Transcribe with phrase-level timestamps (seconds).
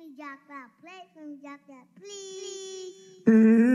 [0.00, 3.22] me drop that, Play for me drop out, please.
[3.26, 3.69] Mm-hmm.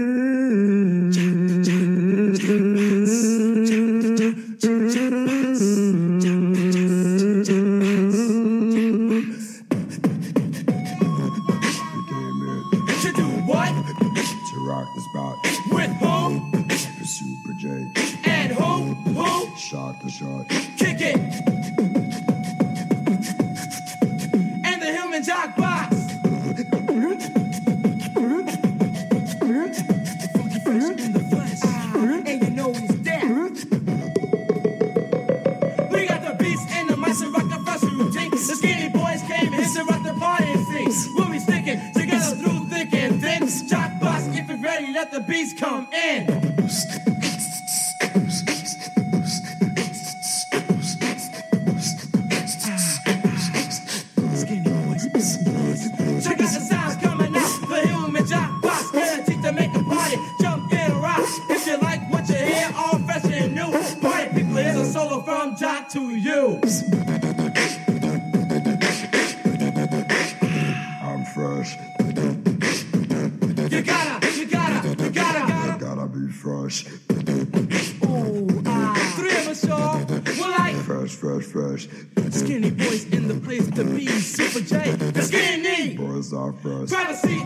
[83.71, 85.95] to be Super J, the skinny.
[85.95, 86.89] Boys are fresh.
[86.89, 87.39] Privacy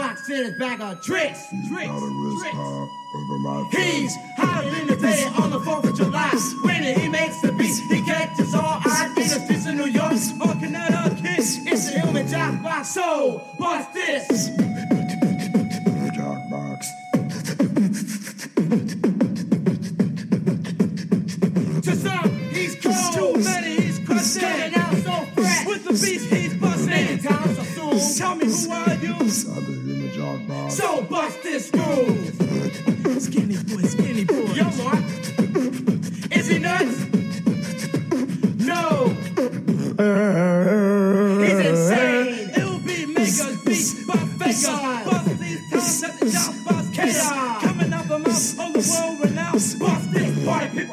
[0.00, 1.50] box his bag of tricks.
[1.50, 2.56] He's tricks, not a risk tricks.
[2.56, 3.88] over my friend.
[3.92, 6.30] He's the imitated on the 4th of July.
[6.64, 10.12] When he makes the beat, he catches all eyes in the streets of New York
[10.40, 11.38] or Connecticut.
[11.72, 14.59] It's a human job box, so what's this?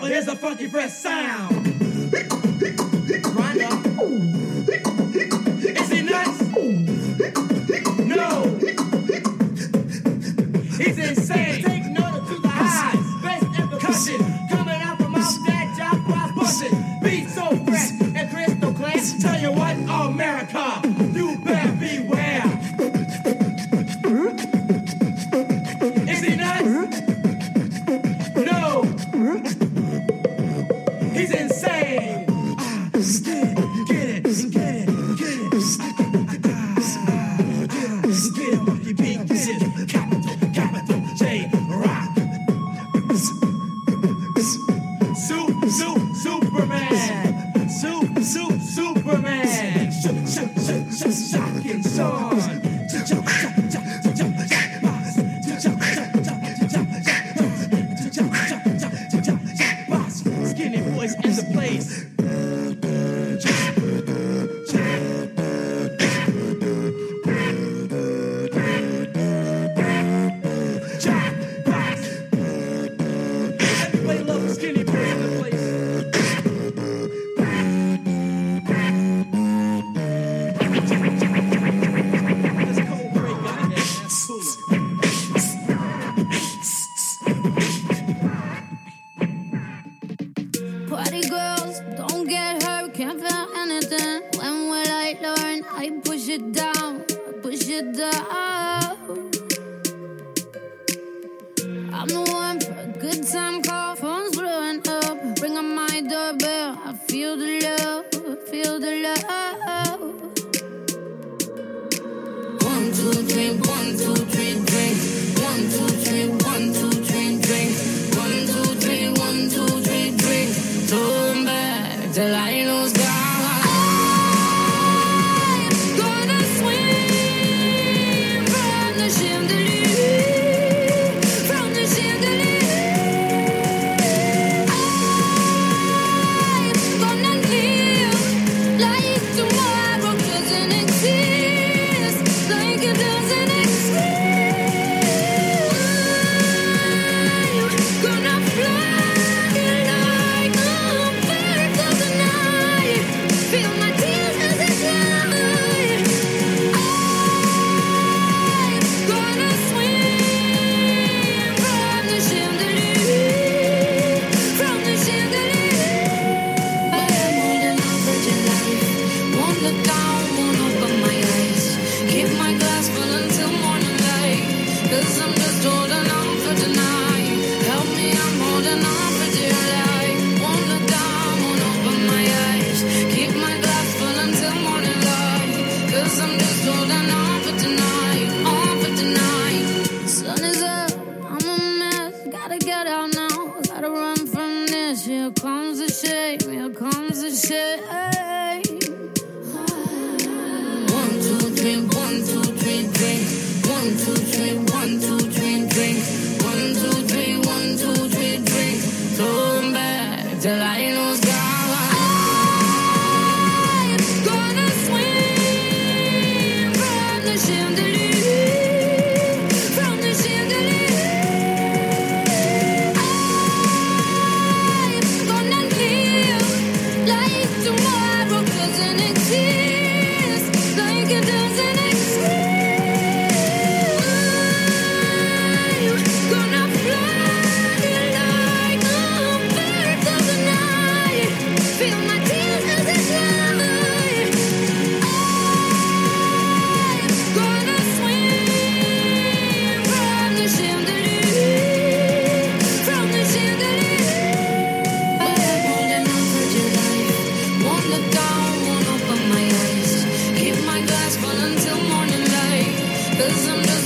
[0.07, 1.66] here's a funky fresh sound.
[3.22, 4.86] Grind.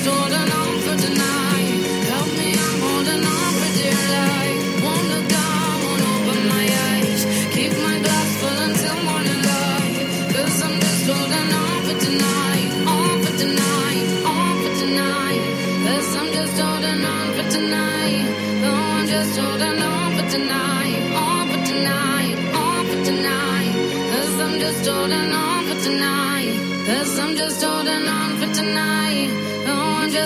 [0.01, 0.50] stored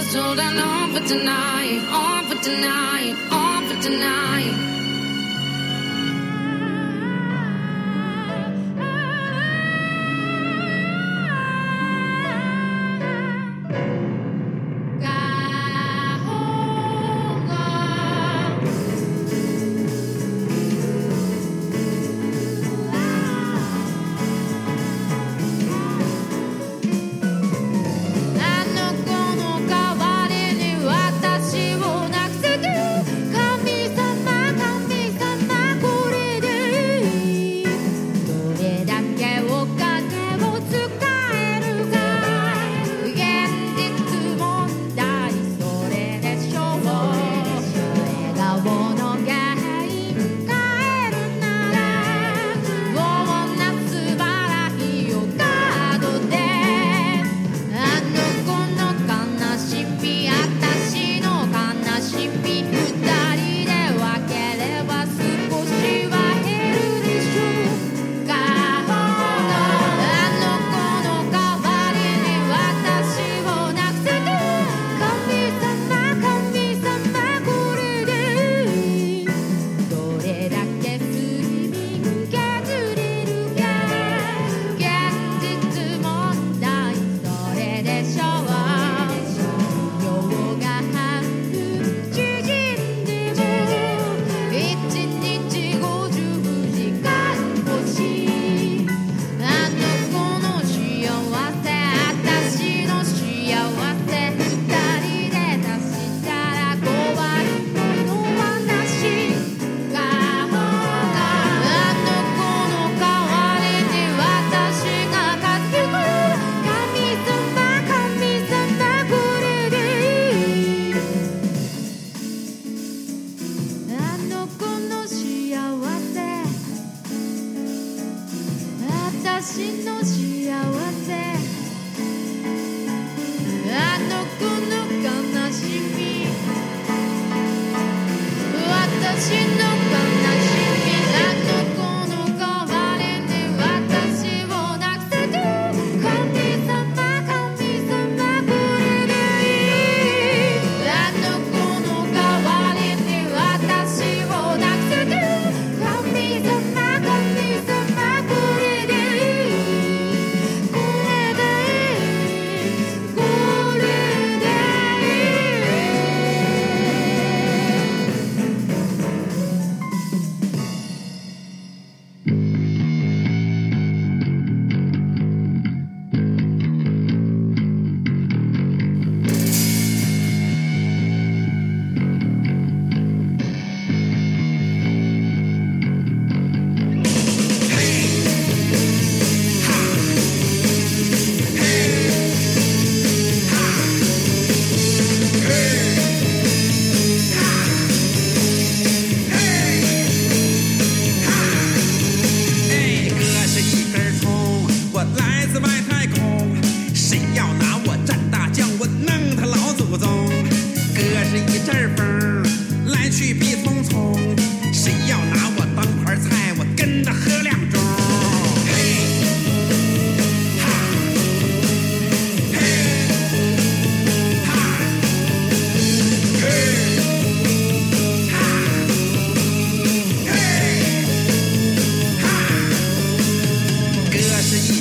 [0.06, 4.65] was I'm on for tonight, on for tonight, on for tonight.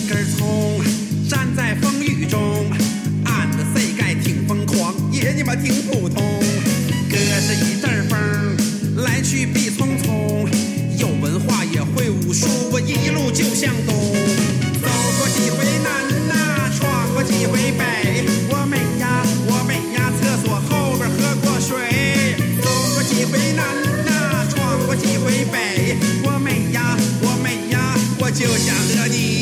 [0.06, 0.82] 根葱
[1.28, 2.70] 站在风雨中，
[3.24, 6.22] 俺的膝盖挺疯狂，爷你妈挺普通。
[7.08, 8.18] 隔着一阵风，
[9.02, 10.46] 来去必匆匆。
[10.98, 13.94] 有文化也会武术，我一路就向东。
[14.82, 22.36] 走过几回南呐，闯过几回北，我美呀我美呀，厕所后边喝过水。
[22.62, 23.64] 走过几回南
[24.04, 29.33] 呐，闯过几回北，我美呀我美呀，我就想和你。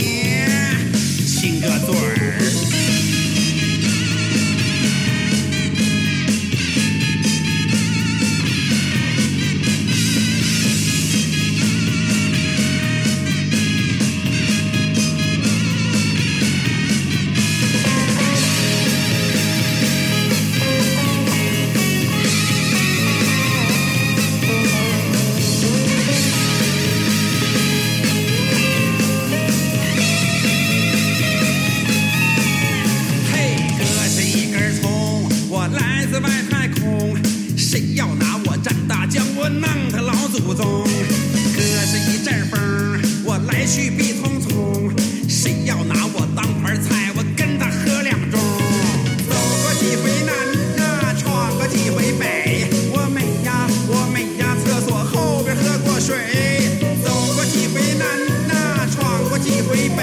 [59.72, 60.02] Quý vị!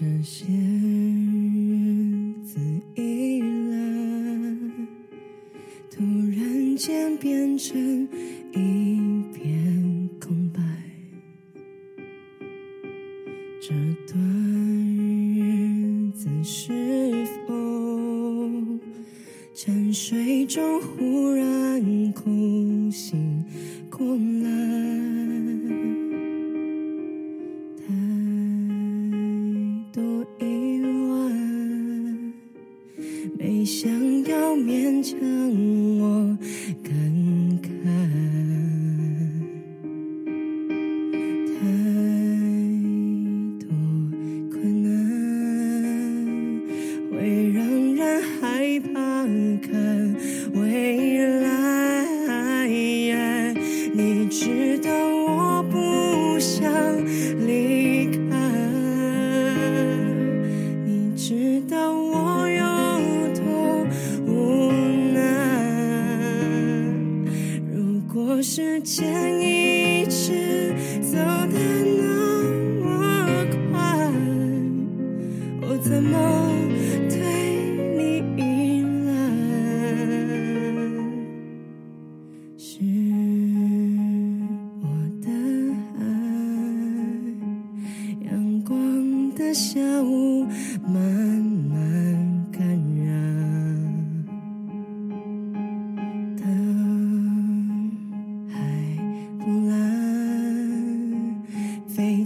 [0.00, 2.58] 这些日子
[2.94, 3.76] 一来
[5.90, 6.02] 突
[6.34, 8.08] 然间变成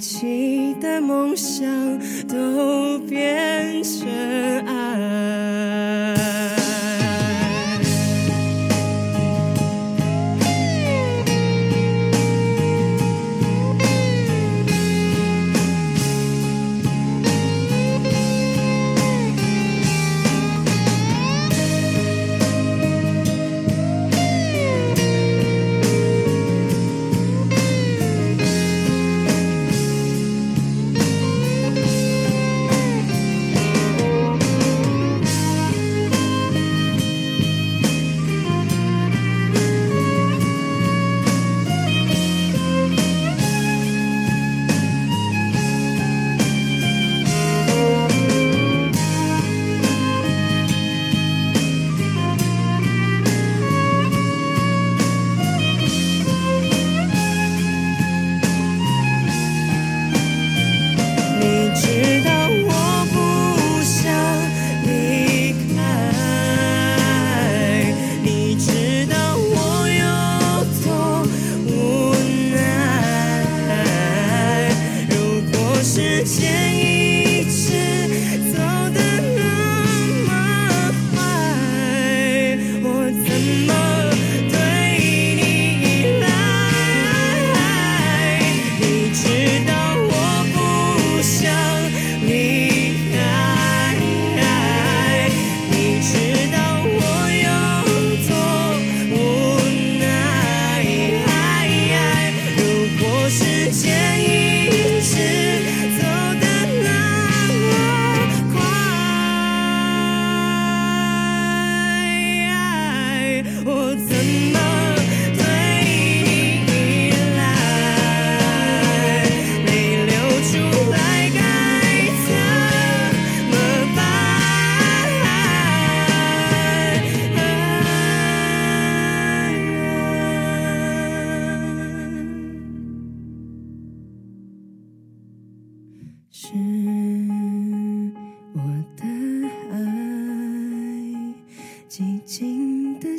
[0.07, 1.67] 期待梦想
[2.29, 4.07] 都变成
[4.67, 4.84] 爱。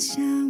[0.06, 0.45] 笑。